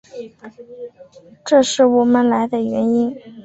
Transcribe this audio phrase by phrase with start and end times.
[1.45, 3.15] 这是我们来的原因。